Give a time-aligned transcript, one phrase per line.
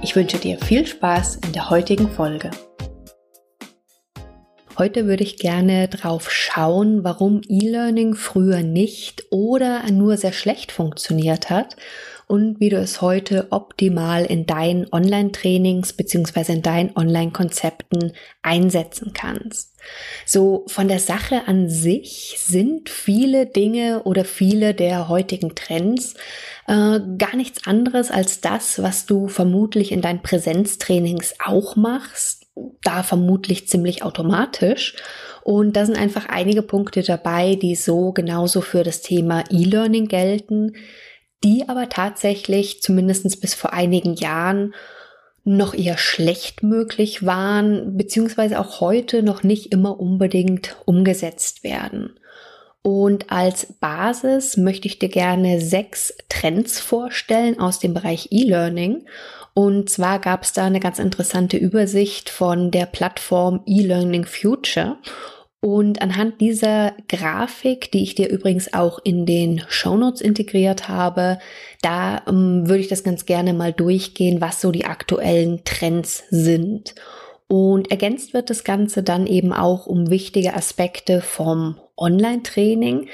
[0.00, 2.52] Ich wünsche dir viel Spaß in der heutigen Folge.
[4.78, 11.50] Heute würde ich gerne drauf schauen, warum E-Learning früher nicht oder nur sehr schlecht funktioniert
[11.50, 11.74] hat
[12.28, 19.74] und wie du es heute optimal in deinen Online-Trainings beziehungsweise in deinen Online-Konzepten einsetzen kannst.
[20.26, 26.14] So von der Sache an sich sind viele Dinge oder viele der heutigen Trends
[26.66, 32.46] äh, gar nichts anderes als das, was du vermutlich in deinen Präsenztrainings auch machst,
[32.82, 34.96] da vermutlich ziemlich automatisch.
[35.44, 40.74] Und da sind einfach einige Punkte dabei, die so genauso für das Thema E-Learning gelten,
[41.44, 44.74] die aber tatsächlich zumindest bis vor einigen Jahren
[45.44, 52.18] noch eher schlecht möglich waren, beziehungsweise auch heute noch nicht immer unbedingt umgesetzt werden.
[52.82, 59.06] Und als Basis möchte ich dir gerne sechs Trends vorstellen aus dem Bereich E-Learning.
[59.54, 64.98] Und zwar gab es da eine ganz interessante Übersicht von der Plattform E-Learning Future.
[65.60, 71.38] Und anhand dieser Grafik, die ich dir übrigens auch in den Shownotes integriert habe,
[71.82, 76.94] da ähm, würde ich das ganz gerne mal durchgehen, was so die aktuellen Trends sind.
[77.48, 83.08] Und ergänzt wird das Ganze dann eben auch um wichtige Aspekte vom Online-Training,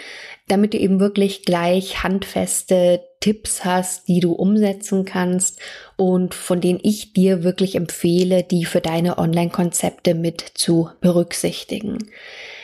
[0.48, 5.58] damit du eben wirklich gleich handfeste Tipps hast, die du umsetzen kannst
[5.96, 11.98] und von denen ich dir wirklich empfehle, die für deine Online-Konzepte mit zu berücksichtigen.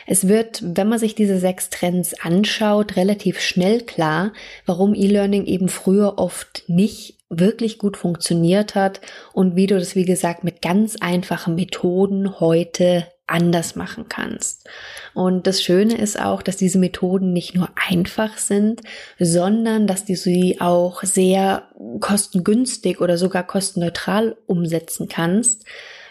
[0.05, 4.33] Es wird, wenn man sich diese sechs Trends anschaut, relativ schnell klar,
[4.65, 9.01] warum E-Learning eben früher oft nicht wirklich gut funktioniert hat
[9.33, 14.67] und wie du das, wie gesagt, mit ganz einfachen Methoden heute anders machen kannst.
[15.13, 18.81] Und das Schöne ist auch, dass diese Methoden nicht nur einfach sind,
[19.19, 25.65] sondern dass du sie auch sehr kostengünstig oder sogar kostenneutral umsetzen kannst.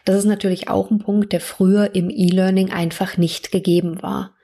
[0.04, 4.34] Das ist natürlich auch ein Punkt, der früher im E-Learning einfach nicht gegeben war.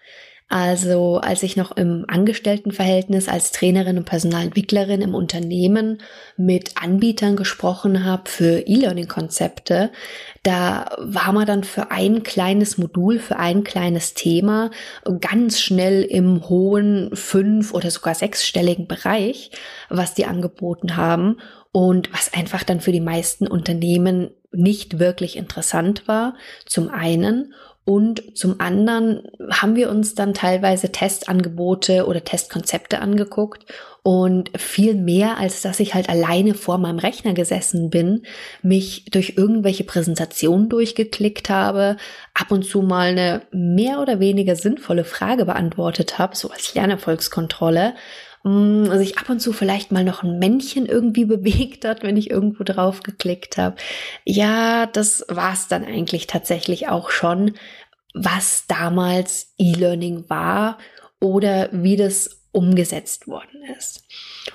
[0.48, 5.98] Also als ich noch im Angestelltenverhältnis als Trainerin und Personalentwicklerin im Unternehmen
[6.36, 9.90] mit Anbietern gesprochen habe für E-Learning-Konzepte,
[10.44, 14.70] da war man dann für ein kleines Modul, für ein kleines Thema
[15.20, 19.50] ganz schnell im hohen fünf- oder sogar sechsstelligen Bereich,
[19.88, 21.38] was die angeboten haben
[21.72, 26.36] und was einfach dann für die meisten Unternehmen nicht wirklich interessant war,
[26.66, 27.52] zum einen.
[27.86, 33.64] Und zum anderen haben wir uns dann teilweise Testangebote oder Testkonzepte angeguckt.
[34.02, 38.22] Und viel mehr, als dass ich halt alleine vor meinem Rechner gesessen bin,
[38.60, 41.96] mich durch irgendwelche Präsentationen durchgeklickt habe,
[42.34, 47.94] ab und zu mal eine mehr oder weniger sinnvolle Frage beantwortet habe, so als Lernerfolgskontrolle,
[48.46, 52.16] Mm, also ich ab und zu vielleicht mal noch ein Männchen irgendwie bewegt hat, wenn
[52.16, 53.76] ich irgendwo drauf geklickt habe.
[54.24, 57.54] Ja, das war's dann eigentlich tatsächlich auch schon,
[58.14, 60.78] was damals E-Learning war
[61.20, 64.04] oder wie das umgesetzt worden ist.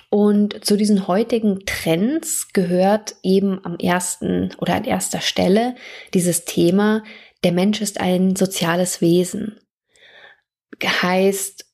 [0.09, 5.75] Und zu diesen heutigen Trends gehört eben am ersten oder an erster Stelle
[6.13, 7.03] dieses Thema,
[7.43, 9.59] der Mensch ist ein soziales Wesen.
[10.83, 11.70] Heißt,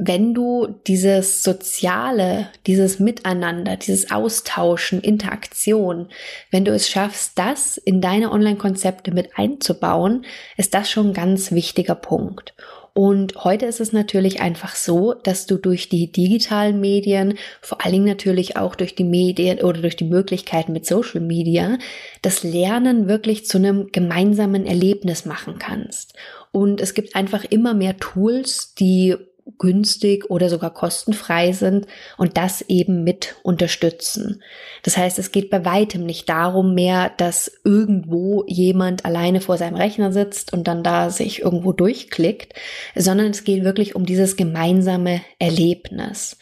[0.00, 6.08] wenn du dieses Soziale, dieses Miteinander, dieses Austauschen, Interaktion,
[6.52, 10.24] wenn du es schaffst, das in deine Online-Konzepte mit einzubauen,
[10.56, 12.54] ist das schon ein ganz wichtiger Punkt.
[12.94, 17.92] Und heute ist es natürlich einfach so, dass du durch die digitalen Medien, vor allen
[17.92, 21.78] Dingen natürlich auch durch die Medien oder durch die Möglichkeiten mit Social Media,
[22.22, 26.14] das Lernen wirklich zu einem gemeinsamen Erlebnis machen kannst.
[26.52, 29.16] Und es gibt einfach immer mehr Tools, die
[29.58, 31.86] günstig oder sogar kostenfrei sind
[32.16, 34.42] und das eben mit unterstützen.
[34.82, 39.76] Das heißt, es geht bei weitem nicht darum mehr, dass irgendwo jemand alleine vor seinem
[39.76, 42.54] Rechner sitzt und dann da sich irgendwo durchklickt,
[42.94, 46.36] sondern es geht wirklich um dieses gemeinsame Erlebnis.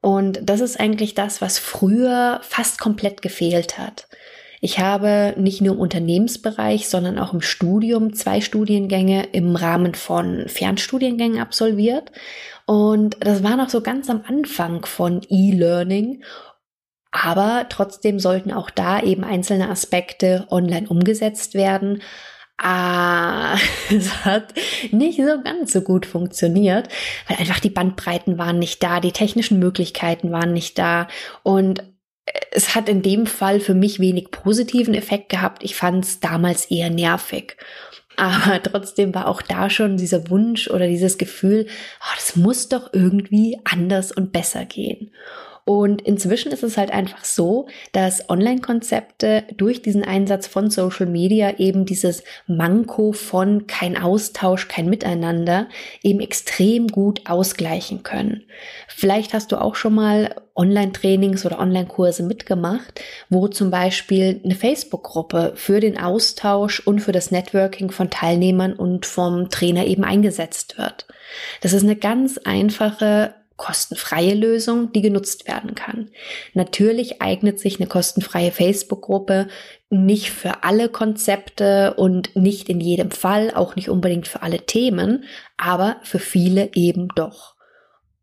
[0.00, 4.06] Und das ist eigentlich das, was früher fast komplett gefehlt hat.
[4.64, 10.48] Ich habe nicht nur im Unternehmensbereich, sondern auch im Studium zwei Studiengänge im Rahmen von
[10.48, 12.10] Fernstudiengängen absolviert.
[12.64, 16.24] Und das war noch so ganz am Anfang von E-Learning.
[17.10, 22.00] Aber trotzdem sollten auch da eben einzelne Aspekte online umgesetzt werden.
[22.56, 23.58] Ah,
[23.90, 24.54] es hat
[24.92, 26.88] nicht so ganz so gut funktioniert,
[27.28, 31.06] weil einfach die Bandbreiten waren nicht da, die technischen Möglichkeiten waren nicht da
[31.42, 31.82] und
[32.50, 35.62] es hat in dem Fall für mich wenig positiven Effekt gehabt.
[35.62, 37.56] Ich fand es damals eher nervig.
[38.16, 41.66] Aber trotzdem war auch da schon dieser Wunsch oder dieses Gefühl,
[42.00, 45.10] oh, das muss doch irgendwie anders und besser gehen.
[45.66, 51.58] Und inzwischen ist es halt einfach so, dass Online-Konzepte durch diesen Einsatz von Social Media
[51.58, 55.68] eben dieses Manko von kein Austausch, kein Miteinander
[56.02, 58.42] eben extrem gut ausgleichen können.
[58.88, 63.00] Vielleicht hast du auch schon mal Online-Trainings oder Online-Kurse mitgemacht,
[63.30, 69.06] wo zum Beispiel eine Facebook-Gruppe für den Austausch und für das Networking von Teilnehmern und
[69.06, 71.06] vom Trainer eben eingesetzt wird.
[71.62, 76.10] Das ist eine ganz einfache kostenfreie Lösung, die genutzt werden kann.
[76.54, 79.48] Natürlich eignet sich eine kostenfreie Facebook-Gruppe
[79.90, 85.24] nicht für alle Konzepte und nicht in jedem Fall, auch nicht unbedingt für alle Themen,
[85.56, 87.53] aber für viele eben doch.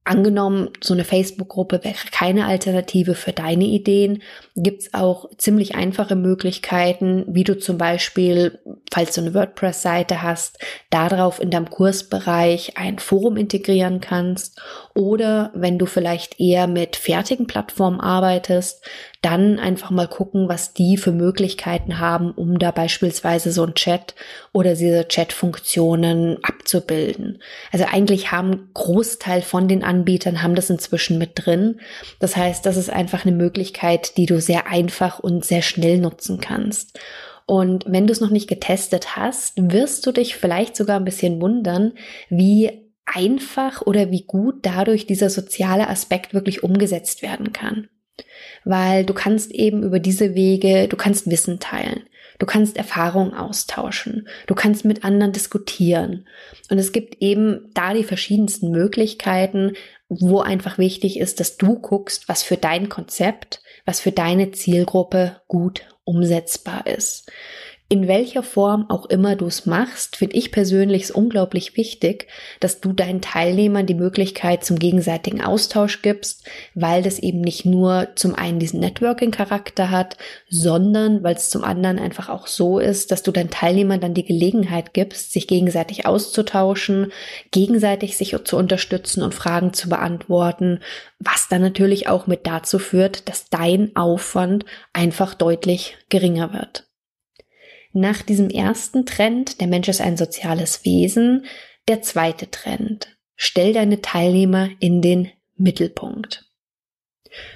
[0.04, 4.24] Angenommen, so eine Facebook-Gruppe wäre keine Alternative für deine Ideen,
[4.56, 8.60] gibt's auch ziemlich einfache Möglichkeiten, wie du zum Beispiel,
[8.92, 10.58] falls du eine WordPress-Seite hast,
[10.90, 14.60] darauf in deinem Kursbereich ein Forum integrieren kannst.
[14.96, 18.84] Oder wenn du vielleicht eher mit fertigen Plattformen arbeitest,
[19.22, 24.16] dann einfach mal gucken, was die für Möglichkeiten haben, um da beispielsweise so ein Chat
[24.52, 27.40] oder diese Chat-Funktionen abzubilden.
[27.72, 31.80] Also eigentlich haben Großteil von den Anbietern haben das inzwischen mit drin.
[32.20, 36.40] Das heißt, das ist einfach eine Möglichkeit, die du sehr einfach und sehr schnell nutzen
[36.40, 37.00] kannst.
[37.46, 41.40] Und wenn du es noch nicht getestet hast, wirst du dich vielleicht sogar ein bisschen
[41.42, 41.94] wundern,
[42.30, 47.88] wie einfach oder wie gut dadurch dieser soziale Aspekt wirklich umgesetzt werden kann
[48.64, 52.04] weil du kannst eben über diese Wege, du kannst Wissen teilen,
[52.40, 56.28] du kannst Erfahrungen austauschen, du kannst mit anderen diskutieren.
[56.70, 59.74] Und es gibt eben da die verschiedensten Möglichkeiten,
[60.10, 65.42] wo einfach wichtig ist, dass du guckst, was für dein Konzept, was für deine Zielgruppe
[65.48, 67.32] gut umsetzbar ist
[67.92, 72.28] in welcher Form auch immer du es machst, finde ich persönlich es unglaublich wichtig,
[72.62, 78.08] dass du deinen Teilnehmern die Möglichkeit zum gegenseitigen Austausch gibst, weil das eben nicht nur
[78.16, 80.16] zum einen diesen Networking-Charakter hat,
[80.48, 84.24] sondern weil es zum anderen einfach auch so ist, dass du deinen Teilnehmern dann die
[84.24, 87.12] Gelegenheit gibst, sich gegenseitig auszutauschen,
[87.52, 90.80] gegenseitig sich zu unterstützen und Fragen zu beantworten,
[91.20, 96.86] was dann natürlich auch mit dazu führt, dass dein Aufwand einfach deutlich geringer wird
[97.94, 101.46] nach diesem ersten Trend, der Mensch ist ein soziales Wesen,
[101.88, 106.46] der zweite Trend, stell deine Teilnehmer in den Mittelpunkt.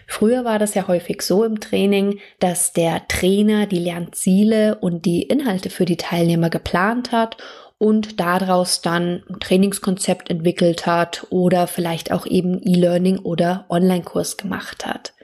[0.07, 5.23] Früher war das ja häufig so im Training, dass der Trainer die Lernziele und die
[5.23, 7.37] Inhalte für die Teilnehmer geplant hat
[7.77, 14.85] und daraus dann ein Trainingskonzept entwickelt hat oder vielleicht auch eben E-Learning oder Online-Kurs gemacht
[14.85, 15.14] hat.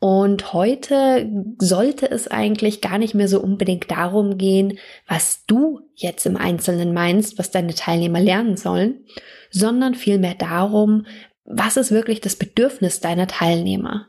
[0.00, 6.24] Und heute sollte es eigentlich gar nicht mehr so unbedingt darum gehen, was du jetzt
[6.24, 9.04] im Einzelnen meinst, was deine Teilnehmer lernen sollen,
[9.50, 11.06] sondern vielmehr darum,
[11.44, 14.08] was ist wirklich das Bedürfnis deiner Teilnehmer.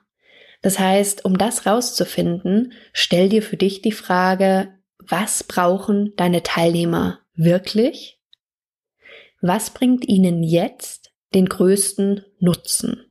[0.62, 7.20] Das heißt, um das rauszufinden, stell dir für dich die Frage, was brauchen deine Teilnehmer
[7.36, 8.22] wirklich?
[9.42, 13.11] Was bringt ihnen jetzt den größten Nutzen?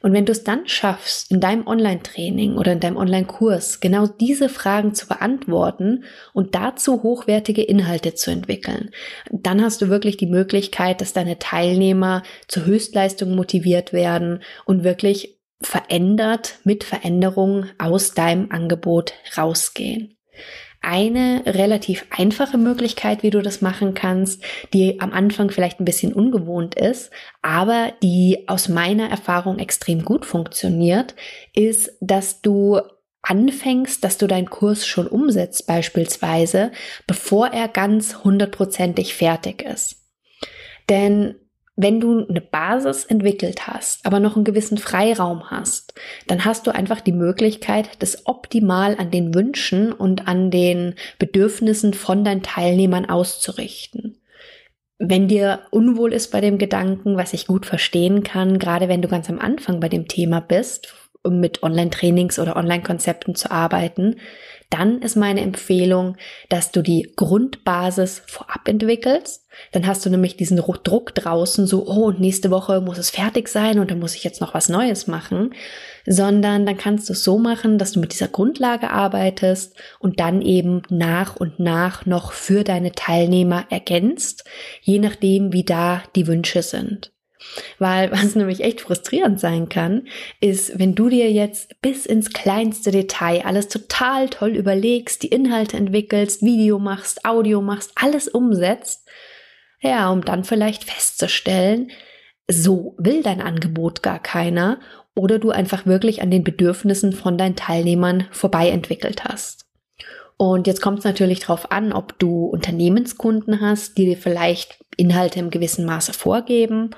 [0.00, 4.48] Und wenn du es dann schaffst, in deinem Online-Training oder in deinem Online-Kurs genau diese
[4.48, 8.90] Fragen zu beantworten und dazu hochwertige Inhalte zu entwickeln,
[9.30, 15.38] dann hast du wirklich die Möglichkeit, dass deine Teilnehmer zur Höchstleistung motiviert werden und wirklich
[15.60, 20.14] verändert mit Veränderungen aus deinem Angebot rausgehen
[20.84, 26.12] eine relativ einfache Möglichkeit, wie du das machen kannst, die am Anfang vielleicht ein bisschen
[26.12, 27.10] ungewohnt ist,
[27.42, 31.14] aber die aus meiner Erfahrung extrem gut funktioniert,
[31.54, 32.80] ist, dass du
[33.22, 36.72] anfängst, dass du deinen Kurs schon umsetzt beispielsweise,
[37.06, 39.96] bevor er ganz hundertprozentig fertig ist.
[40.88, 41.36] Denn
[41.76, 45.94] wenn du eine Basis entwickelt hast, aber noch einen gewissen Freiraum hast,
[46.28, 51.92] dann hast du einfach die Möglichkeit, das optimal an den Wünschen und an den Bedürfnissen
[51.92, 54.18] von deinen Teilnehmern auszurichten.
[54.98, 59.08] Wenn dir unwohl ist bei dem Gedanken, was ich gut verstehen kann, gerade wenn du
[59.08, 60.94] ganz am Anfang bei dem Thema bist,
[61.28, 64.16] mit Online-Trainings oder Online-Konzepten zu arbeiten,
[64.70, 66.16] dann ist meine Empfehlung,
[66.48, 69.46] dass du die Grundbasis vorab entwickelst.
[69.72, 73.78] Dann hast du nämlich diesen Druck draußen, so, oh, nächste Woche muss es fertig sein
[73.78, 75.54] und dann muss ich jetzt noch was Neues machen.
[76.06, 80.42] Sondern dann kannst du es so machen, dass du mit dieser Grundlage arbeitest und dann
[80.42, 84.44] eben nach und nach noch für deine Teilnehmer ergänzt,
[84.82, 87.13] je nachdem, wie da die Wünsche sind.
[87.78, 90.06] Weil was nämlich echt frustrierend sein kann,
[90.40, 95.76] ist, wenn du dir jetzt bis ins kleinste Detail alles total toll überlegst, die Inhalte
[95.76, 99.06] entwickelst, Video machst, Audio machst, alles umsetzt,
[99.80, 101.90] ja, um dann vielleicht festzustellen,
[102.48, 104.80] so will dein Angebot gar keiner
[105.14, 109.64] oder du einfach wirklich an den Bedürfnissen von deinen Teilnehmern vorbei entwickelt hast.
[110.36, 115.38] Und jetzt kommt es natürlich darauf an, ob du Unternehmenskunden hast, die dir vielleicht Inhalte
[115.38, 116.90] im gewissen Maße vorgeben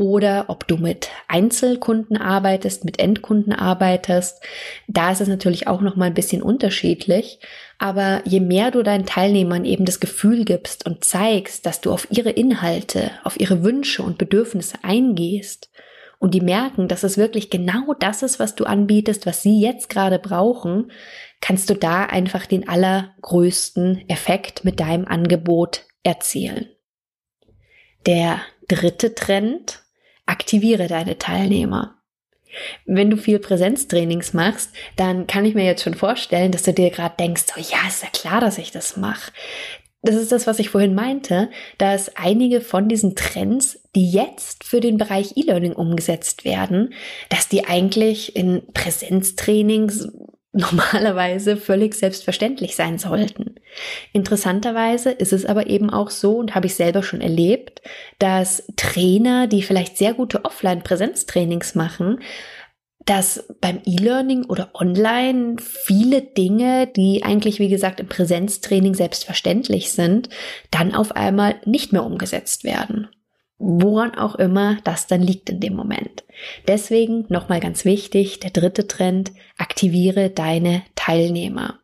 [0.00, 4.42] oder ob du mit Einzelkunden arbeitest, mit Endkunden arbeitest.
[4.88, 7.38] Da ist es natürlich auch noch mal ein bisschen unterschiedlich.
[7.78, 12.08] Aber je mehr du deinen Teilnehmern eben das Gefühl gibst und zeigst, dass du auf
[12.10, 15.70] ihre Inhalte, auf ihre Wünsche und Bedürfnisse eingehst
[16.18, 19.90] und die merken, dass es wirklich genau das ist, was du anbietest, was sie jetzt
[19.90, 20.90] gerade brauchen,
[21.42, 26.70] kannst du da einfach den allergrößten Effekt mit deinem Angebot erzielen.
[28.06, 29.82] Der dritte Trend
[30.30, 31.96] aktiviere deine Teilnehmer.
[32.84, 36.90] Wenn du viel Präsenztrainings machst, dann kann ich mir jetzt schon vorstellen, dass du dir
[36.90, 39.32] gerade denkst, oh ja, ist ja klar, dass ich das mache.
[40.02, 44.80] Das ist das, was ich vorhin meinte, dass einige von diesen Trends, die jetzt für
[44.80, 46.94] den Bereich E-Learning umgesetzt werden,
[47.28, 50.08] dass die eigentlich in Präsenztrainings
[50.52, 53.54] normalerweise völlig selbstverständlich sein sollten.
[54.12, 57.82] Interessanterweise ist es aber eben auch so, und habe ich selber schon erlebt,
[58.18, 62.20] dass Trainer, die vielleicht sehr gute Offline-Präsenztrainings machen,
[63.06, 70.28] dass beim E-Learning oder online viele Dinge, die eigentlich, wie gesagt, im Präsenztraining selbstverständlich sind,
[70.70, 73.08] dann auf einmal nicht mehr umgesetzt werden
[73.60, 76.24] woran auch immer das dann liegt in dem Moment.
[76.66, 81.78] Deswegen nochmal ganz wichtig, der dritte Trend, aktiviere deine Teilnehmer.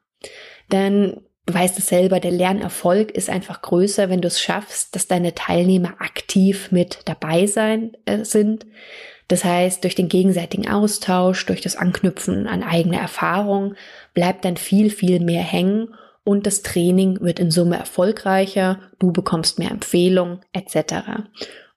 [0.73, 5.07] Denn du weißt es selber, der Lernerfolg ist einfach größer, wenn du es schaffst, dass
[5.07, 8.67] deine Teilnehmer aktiv mit dabei sein äh, sind.
[9.29, 13.75] Das heißt, durch den gegenseitigen Austausch, durch das Anknüpfen an eigene Erfahrung
[14.15, 19.59] bleibt dann viel, viel mehr hängen und das Training wird in Summe erfolgreicher, du bekommst
[19.59, 21.27] mehr Empfehlungen etc.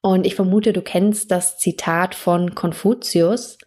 [0.01, 3.57] Und ich vermute, du kennst das Zitat von Konfuzius.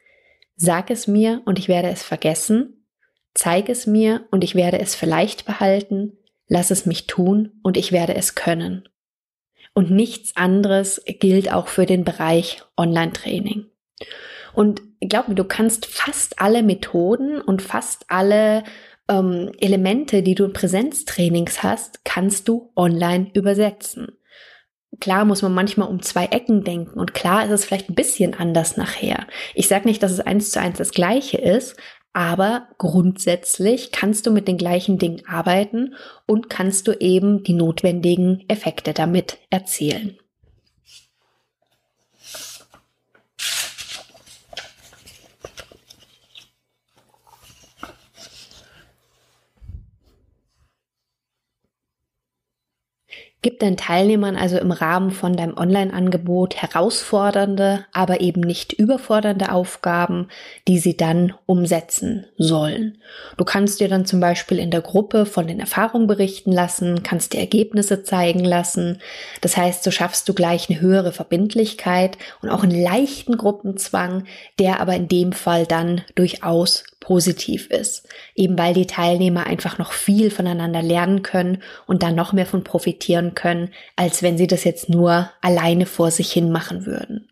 [0.56, 2.86] Sag es mir und ich werde es vergessen.
[3.34, 6.18] Zeig es mir und ich werde es vielleicht behalten.
[6.48, 8.88] Lass es mich tun und ich werde es können.
[9.74, 13.66] Und nichts anderes gilt auch für den Bereich Online-Training.
[14.54, 18.64] Und glaub mir, du kannst fast alle Methoden und fast alle
[19.08, 24.18] ähm, Elemente, die du in Präsenztrainings hast, kannst du online übersetzen.
[25.00, 28.34] Klar muss man manchmal um zwei Ecken denken und klar ist es vielleicht ein bisschen
[28.34, 29.26] anders nachher.
[29.54, 31.76] Ich sage nicht, dass es eins zu eins das gleiche ist,
[32.12, 35.94] aber grundsätzlich kannst du mit den gleichen Dingen arbeiten
[36.26, 40.18] und kannst du eben die notwendigen Effekte damit erzielen.
[53.42, 60.28] Gib deinen Teilnehmern also im Rahmen von deinem Online-Angebot herausfordernde, aber eben nicht überfordernde Aufgaben,
[60.68, 62.98] die sie dann umsetzen sollen.
[63.36, 67.32] Du kannst dir dann zum Beispiel in der Gruppe von den Erfahrungen berichten lassen, kannst
[67.32, 69.00] dir Ergebnisse zeigen lassen.
[69.40, 74.22] Das heißt, so schaffst du gleich eine höhere Verbindlichkeit und auch einen leichten Gruppenzwang,
[74.60, 78.08] der aber in dem Fall dann durchaus positiv ist.
[78.34, 82.64] Eben weil die Teilnehmer einfach noch viel voneinander lernen können und dann noch mehr von
[82.64, 87.28] profitieren können, als wenn sie das jetzt nur alleine vor sich hin machen würden.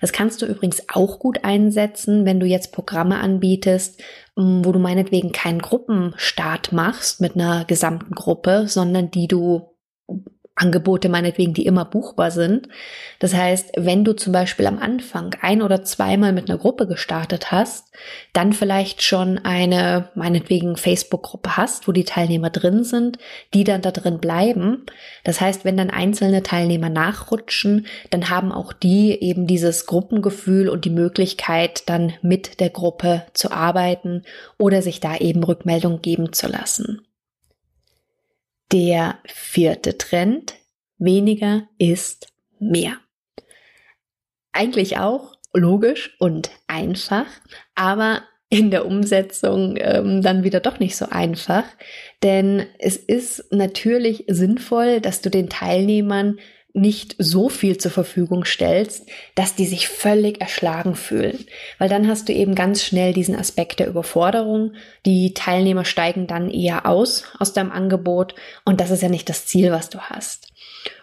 [0.00, 4.00] Das kannst du übrigens auch gut einsetzen, wenn du jetzt Programme anbietest,
[4.36, 9.74] wo du meinetwegen keinen Gruppenstart machst mit einer gesamten Gruppe, sondern die du
[10.56, 12.68] Angebote meinetwegen, die immer buchbar sind.
[13.18, 17.50] Das heißt, wenn du zum Beispiel am Anfang ein oder zweimal mit einer Gruppe gestartet
[17.50, 17.92] hast,
[18.32, 23.18] dann vielleicht schon eine meinetwegen Facebook-Gruppe hast, wo die Teilnehmer drin sind,
[23.52, 24.86] die dann da drin bleiben.
[25.24, 30.84] Das heißt, wenn dann einzelne Teilnehmer nachrutschen, dann haben auch die eben dieses Gruppengefühl und
[30.84, 34.22] die Möglichkeit, dann mit der Gruppe zu arbeiten
[34.56, 37.04] oder sich da eben Rückmeldung geben zu lassen.
[38.72, 40.54] Der vierte Trend,
[40.98, 42.28] weniger ist
[42.58, 42.96] mehr.
[44.52, 47.26] Eigentlich auch logisch und einfach,
[47.74, 51.64] aber in der Umsetzung ähm, dann wieder doch nicht so einfach.
[52.22, 56.38] Denn es ist natürlich sinnvoll, dass du den Teilnehmern
[56.74, 61.46] nicht so viel zur Verfügung stellst, dass die sich völlig erschlagen fühlen.
[61.78, 64.72] Weil dann hast du eben ganz schnell diesen Aspekt der Überforderung.
[65.06, 69.46] Die Teilnehmer steigen dann eher aus aus deinem Angebot und das ist ja nicht das
[69.46, 70.48] Ziel, was du hast.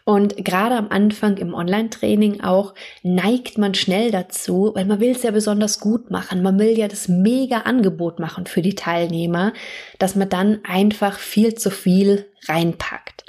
[0.04, 2.74] Und gerade am Anfang im Online-Training auch
[3.04, 6.42] neigt man schnell dazu, weil man will es ja besonders gut machen.
[6.42, 9.54] Man will ja das mega Angebot machen für die Teilnehmer,
[10.00, 13.21] dass man dann einfach viel zu viel reinpackt.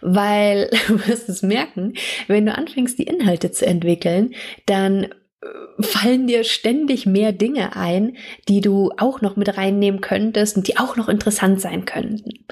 [0.00, 1.94] Weil du wirst es merken,
[2.26, 4.34] wenn du anfängst, die Inhalte zu entwickeln,
[4.66, 5.08] dann
[5.80, 8.16] fallen dir ständig mehr Dinge ein,
[8.48, 12.44] die du auch noch mit reinnehmen könntest und die auch noch interessant sein könnten.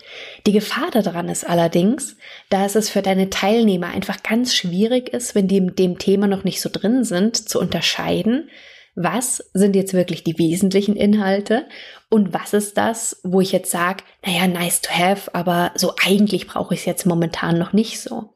[0.47, 2.17] Die Gefahr daran ist allerdings,
[2.49, 6.45] dass es für deine Teilnehmer einfach ganz schwierig ist, wenn die mit dem Thema noch
[6.45, 8.49] nicht so drin sind, zu unterscheiden,
[8.97, 11.67] was sind jetzt wirklich die wesentlichen Inhalte
[12.09, 16.47] und was ist das, wo ich jetzt sage, naja, nice to have, aber so eigentlich
[16.47, 18.35] brauche ich es jetzt momentan noch nicht so.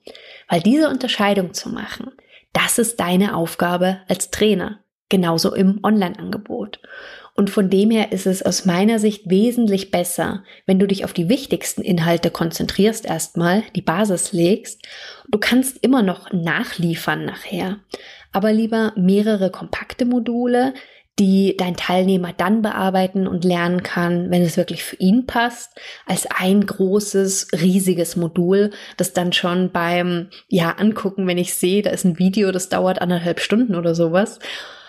[0.49, 2.13] Weil diese Unterscheidung zu machen,
[2.53, 6.81] das ist deine Aufgabe als Trainer, genauso im Online-Angebot.
[7.35, 11.15] Und von dem her ist es aus meiner Sicht wesentlich besser, wenn du dich auf
[11.15, 14.83] die wichtigsten Inhalte konzentrierst erstmal, die Basis legst.
[15.29, 17.79] Du kannst immer noch nachliefern nachher,
[18.33, 20.75] aber lieber mehrere kompakte Module,
[21.19, 26.27] die dein Teilnehmer dann bearbeiten und lernen kann, wenn es wirklich für ihn passt, als
[26.27, 32.05] ein großes, riesiges Modul, das dann schon beim, ja, angucken, wenn ich sehe, da ist
[32.05, 34.39] ein Video, das dauert anderthalb Stunden oder sowas,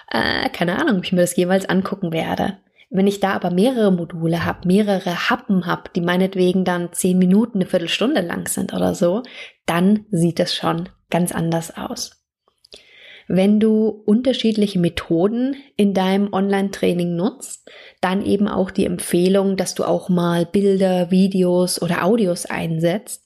[0.09, 2.57] äh, keine Ahnung, ob ich mir das jeweils angucken werde.
[2.89, 7.57] Wenn ich da aber mehrere Module habe, mehrere Happen habe, die meinetwegen dann zehn Minuten,
[7.57, 9.23] eine Viertelstunde lang sind oder so,
[9.65, 12.20] dann sieht es schon ganz anders aus.
[13.33, 17.71] Wenn du unterschiedliche Methoden in deinem Online-Training nutzt,
[18.01, 23.25] dann eben auch die Empfehlung, dass du auch mal Bilder, Videos oder Audios einsetzt.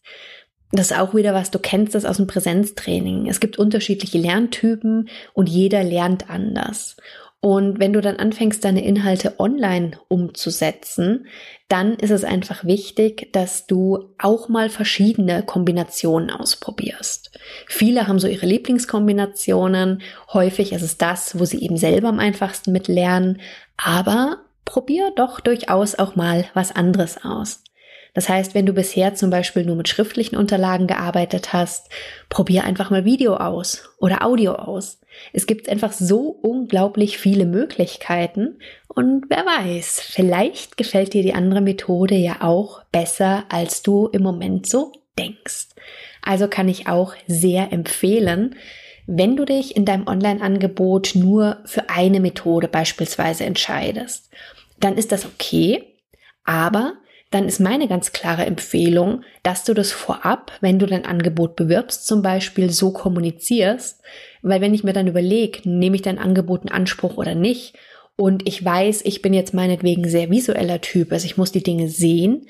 [0.71, 3.25] Das ist auch wieder was, du kennst das aus dem Präsenztraining.
[3.25, 6.97] Es gibt unterschiedliche Lerntypen und jeder lernt anders.
[7.45, 11.27] Und wenn du dann anfängst, deine Inhalte online umzusetzen,
[11.67, 17.37] dann ist es einfach wichtig, dass du auch mal verschiedene Kombinationen ausprobierst.
[17.67, 20.01] Viele haben so ihre Lieblingskombinationen.
[20.33, 23.39] Häufig ist es das, wo sie eben selber am einfachsten mit lernen.
[23.77, 27.61] Aber probier doch durchaus auch mal was anderes aus.
[28.15, 31.89] Das heißt, wenn du bisher zum Beispiel nur mit schriftlichen Unterlagen gearbeitet hast,
[32.29, 35.01] probier einfach mal Video aus oder Audio aus.
[35.33, 41.61] Es gibt einfach so unglaublich viele Möglichkeiten und wer weiß, vielleicht gefällt dir die andere
[41.61, 45.67] Methode ja auch besser, als du im Moment so denkst.
[46.21, 48.55] Also kann ich auch sehr empfehlen,
[49.07, 54.31] wenn du dich in deinem Online-Angebot nur für eine Methode beispielsweise entscheidest,
[54.79, 55.83] dann ist das okay,
[56.43, 56.93] aber
[57.31, 62.07] dann ist meine ganz klare Empfehlung, dass du das vorab, wenn du dein Angebot bewirbst,
[62.07, 64.01] zum Beispiel so kommunizierst,
[64.41, 67.75] weil wenn ich mir dann überlege, nehme ich dein Angebot in Anspruch oder nicht,
[68.17, 71.89] und ich weiß, ich bin jetzt meinetwegen sehr visueller Typ, also ich muss die Dinge
[71.89, 72.47] sehen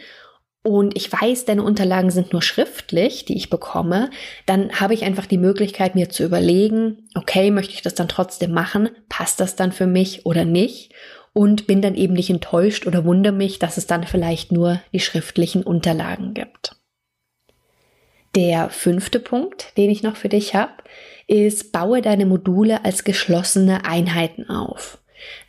[0.66, 4.10] und ich weiß, deine Unterlagen sind nur schriftlich, die ich bekomme,
[4.48, 8.52] dann habe ich einfach die Möglichkeit, mir zu überlegen, okay, möchte ich das dann trotzdem
[8.52, 8.90] machen?
[9.08, 10.92] Passt das dann für mich oder nicht?
[11.36, 15.02] Und bin dann eben nicht enttäuscht oder wundere mich, dass es dann vielleicht nur die
[15.02, 16.78] schriftlichen Unterlagen gibt.
[18.36, 20.72] Der fünfte Punkt, den ich noch für dich habe,
[21.28, 24.98] ist, baue deine Module als geschlossene Einheiten auf.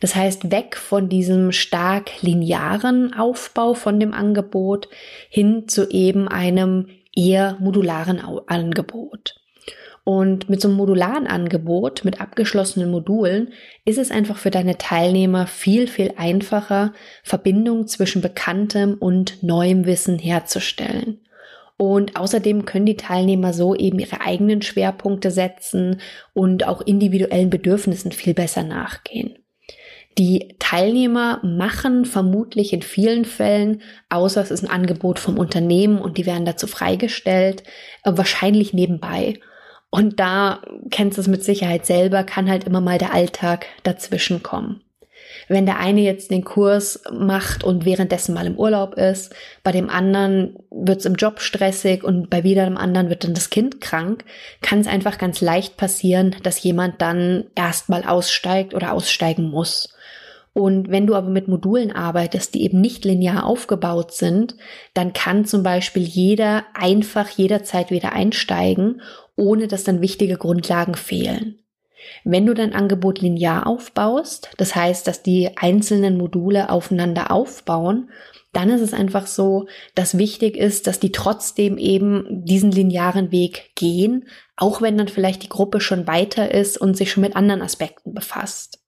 [0.01, 4.89] Das heißt, weg von diesem stark linearen Aufbau von dem Angebot
[5.29, 9.35] hin zu eben einem eher modularen Angebot.
[10.07, 13.51] Und mit so einem modularen Angebot, mit abgeschlossenen Modulen,
[13.83, 16.93] ist es einfach für deine Teilnehmer viel, viel einfacher,
[17.23, 21.19] Verbindung zwischen bekanntem und neuem Wissen herzustellen.
[21.75, 25.99] Und außerdem können die Teilnehmer so eben ihre eigenen Schwerpunkte setzen
[26.33, 29.37] und auch individuellen Bedürfnissen viel besser nachgehen.
[30.17, 36.17] Die Teilnehmer machen vermutlich in vielen Fällen, außer es ist ein Angebot vom Unternehmen und
[36.17, 37.63] die werden dazu freigestellt,
[38.05, 39.41] äh, wahrscheinlich nebenbei.
[39.89, 44.43] Und da kennst du es mit Sicherheit selber, kann halt immer mal der Alltag dazwischen
[44.43, 44.81] kommen.
[45.47, 49.89] Wenn der eine jetzt den Kurs macht und währenddessen mal im Urlaub ist, bei dem
[49.89, 53.79] anderen wird es im Job stressig und bei wieder dem anderen wird dann das Kind
[53.79, 54.25] krank,
[54.61, 59.93] kann es einfach ganz leicht passieren, dass jemand dann erstmal aussteigt oder aussteigen muss.
[60.53, 64.55] Und wenn du aber mit Modulen arbeitest, die eben nicht linear aufgebaut sind,
[64.95, 69.01] dann kann zum Beispiel jeder einfach jederzeit wieder einsteigen,
[69.37, 71.59] ohne dass dann wichtige Grundlagen fehlen.
[72.23, 78.09] Wenn du dein Angebot linear aufbaust, das heißt, dass die einzelnen Module aufeinander aufbauen,
[78.53, 83.71] dann ist es einfach so, dass wichtig ist, dass die trotzdem eben diesen linearen Weg
[83.75, 87.61] gehen, auch wenn dann vielleicht die Gruppe schon weiter ist und sich schon mit anderen
[87.61, 88.79] Aspekten befasst.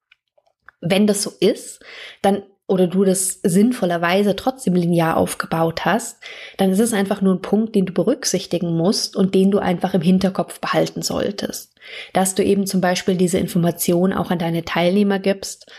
[0.81, 1.81] Wenn das so ist,
[2.21, 6.19] dann oder du das sinnvollerweise trotzdem linear aufgebaut hast,
[6.57, 9.95] dann ist es einfach nur ein Punkt, den du berücksichtigen musst und den du einfach
[9.95, 11.73] im Hinterkopf behalten solltest.
[12.13, 15.71] Dass du eben zum Beispiel diese Information auch an deine Teilnehmer gibst,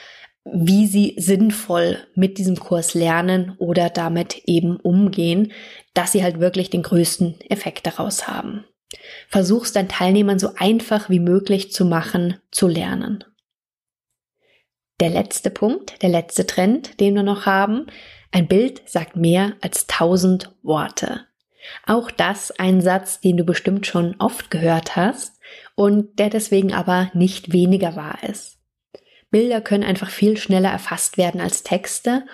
[0.44, 5.52] wie sie sinnvoll mit diesem Kurs lernen oder damit eben umgehen,
[5.94, 8.64] dass sie halt wirklich den größten Effekt daraus haben.
[9.28, 13.24] Versuchst deinen Teilnehmern so einfach wie möglich zu machen, zu lernen.
[15.00, 17.86] Der letzte Punkt, der letzte Trend, den wir noch haben,
[18.32, 21.22] ein Bild sagt mehr als tausend Worte.
[21.86, 25.40] Auch das ein Satz, den du bestimmt schon oft gehört hast
[25.74, 28.58] und der deswegen aber nicht weniger wahr ist.
[29.30, 32.24] Bilder können einfach viel schneller erfasst werden als Texte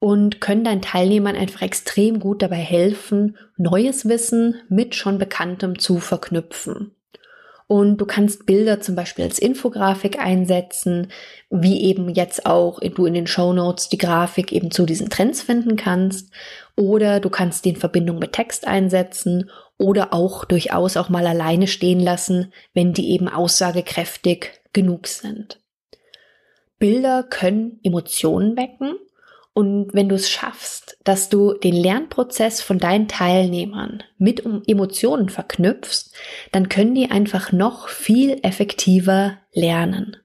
[0.00, 6.00] und können deinen Teilnehmern einfach extrem gut dabei helfen, neues Wissen mit schon Bekanntem zu
[6.00, 6.95] verknüpfen.
[7.68, 11.08] Und du kannst Bilder zum Beispiel als Infografik einsetzen,
[11.50, 15.42] wie eben jetzt auch du in den Show Notes die Grafik eben zu diesen Trends
[15.42, 16.30] finden kannst.
[16.76, 21.66] Oder du kannst die in Verbindung mit Text einsetzen oder auch durchaus auch mal alleine
[21.66, 25.60] stehen lassen, wenn die eben aussagekräftig genug sind.
[26.78, 28.94] Bilder können Emotionen wecken
[29.56, 36.12] und wenn du es schaffst, dass du den Lernprozess von deinen Teilnehmern mit Emotionen verknüpfst,
[36.52, 40.18] dann können die einfach noch viel effektiver lernen.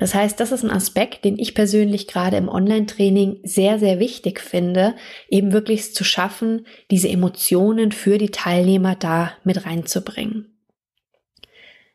[0.00, 4.40] Das heißt, das ist ein Aspekt, den ich persönlich gerade im Online-Training sehr, sehr wichtig
[4.40, 4.96] finde,
[5.28, 10.52] eben wirklich zu schaffen, diese Emotionen für die Teilnehmer da mit reinzubringen.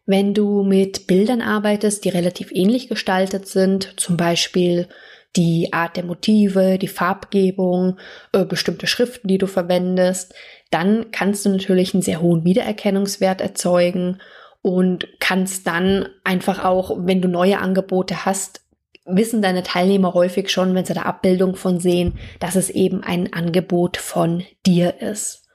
[0.06, 4.88] Wenn du mit Bildern arbeitest, die relativ ähnlich gestaltet sind, zum Beispiel
[5.36, 7.98] die Art der Motive, die Farbgebung,
[8.34, 10.34] äh, bestimmte Schriften, die du verwendest,
[10.72, 14.20] dann kannst du natürlich einen sehr hohen Wiedererkennungswert erzeugen
[14.62, 18.62] und kannst dann einfach auch, wenn du neue Angebote hast,
[19.06, 23.34] wissen deine Teilnehmer häufig schon, wenn sie da Abbildung von sehen, dass es eben ein
[23.34, 25.48] Angebot von dir ist.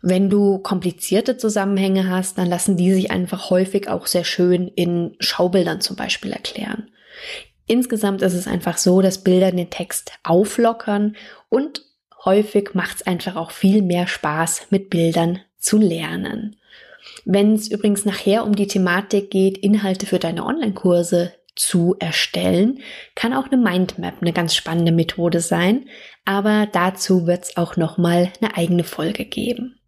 [0.00, 5.16] Wenn du komplizierte Zusammenhänge hast, dann lassen die sich einfach häufig auch sehr schön in
[5.18, 6.90] Schaubildern zum Beispiel erklären.
[7.66, 11.16] Insgesamt ist es einfach so, dass Bilder den Text auflockern
[11.48, 11.82] und
[12.24, 16.56] häufig macht es einfach auch viel mehr Spaß, mit Bildern zu lernen.
[17.24, 22.80] Wenn es übrigens nachher um die Thematik geht, Inhalte für deine Online-Kurse zu erstellen,
[23.14, 25.86] kann auch eine Mindmap eine ganz spannende Methode sein,
[26.24, 29.78] aber dazu wird es auch nochmal eine eigene Folge geben.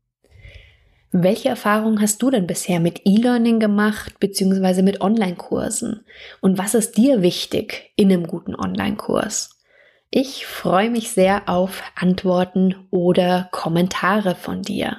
[1.19, 6.05] Welche Erfahrungen hast du denn bisher mit E-Learning gemacht, beziehungsweise mit Online-Kursen?
[6.43, 9.59] Und was ist dir wichtig in einem guten Online-Kurs?
[10.11, 14.99] Ich freue mich sehr auf Antworten oder Kommentare von dir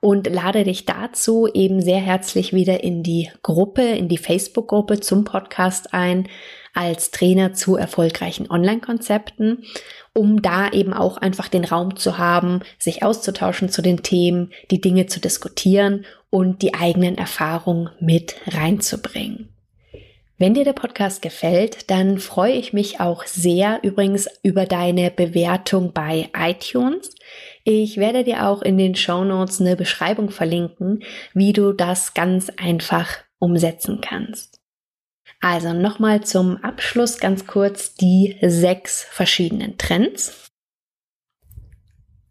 [0.00, 5.24] und lade dich dazu eben sehr herzlich wieder in die Gruppe, in die Facebook-Gruppe zum
[5.24, 6.28] Podcast ein
[6.74, 9.64] als Trainer zu erfolgreichen Online-Konzepten
[10.16, 14.80] um da eben auch einfach den Raum zu haben, sich auszutauschen zu den Themen, die
[14.80, 19.50] Dinge zu diskutieren und die eigenen Erfahrungen mit reinzubringen.
[20.38, 25.92] Wenn dir der Podcast gefällt, dann freue ich mich auch sehr übrigens über deine Bewertung
[25.92, 27.14] bei iTunes.
[27.64, 31.02] Ich werde dir auch in den Show Notes eine Beschreibung verlinken,
[31.32, 34.55] wie du das ganz einfach umsetzen kannst.
[35.48, 40.50] Also nochmal zum Abschluss ganz kurz die sechs verschiedenen Trends.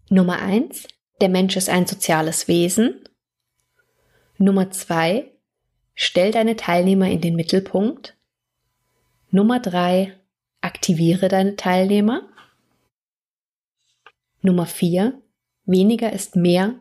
[0.10, 0.86] Nummer eins:
[1.22, 3.08] Der Mensch ist ein soziales Wesen.
[4.38, 5.32] Nummer zwei:
[5.94, 8.18] Stell deine Teilnehmer in den Mittelpunkt.
[9.30, 10.20] Nummer drei:
[10.60, 12.28] Aktiviere deine Teilnehmer.
[14.42, 15.22] Nummer vier:
[15.64, 16.76] Weniger ist mehr.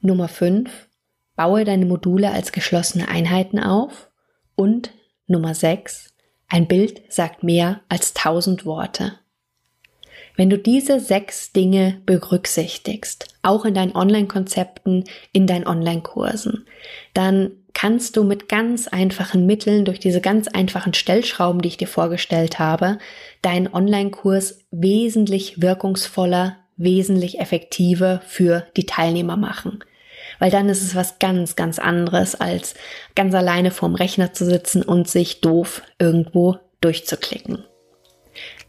[0.00, 0.90] Nummer fünf:
[1.36, 4.10] Baue deine Module als geschlossene Einheiten auf.
[4.56, 4.90] Und
[5.26, 6.12] Nummer 6.
[6.48, 9.18] Ein Bild sagt mehr als tausend Worte.
[10.36, 16.66] Wenn du diese sechs Dinge berücksichtigst, auch in deinen Online-Konzepten, in deinen Online-Kursen,
[17.14, 21.88] dann kannst du mit ganz einfachen Mitteln, durch diese ganz einfachen Stellschrauben, die ich dir
[21.88, 22.98] vorgestellt habe,
[23.42, 29.82] deinen Online-Kurs wesentlich wirkungsvoller, wesentlich effektiver für die Teilnehmer machen
[30.42, 32.74] weil dann ist es was ganz, ganz anderes, als
[33.14, 37.64] ganz alleine vorm Rechner zu sitzen und sich doof irgendwo durchzuklicken.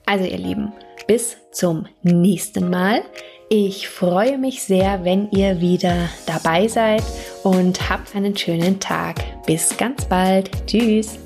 [0.05, 0.71] Also ihr Lieben,
[1.07, 3.01] bis zum nächsten Mal.
[3.49, 7.01] Ich freue mich sehr, wenn ihr wieder dabei seid
[7.41, 9.15] und hab einen schönen Tag.
[9.47, 10.51] Bis ganz bald.
[10.67, 11.17] Tschüss.